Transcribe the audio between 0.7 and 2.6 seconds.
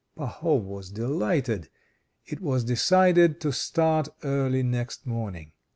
delighted. It